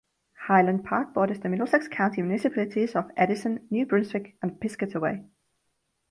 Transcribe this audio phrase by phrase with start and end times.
[0.47, 5.23] Highland Park borders the Middlesex County municipalities of Edison, New Brunswick, and Piscataway.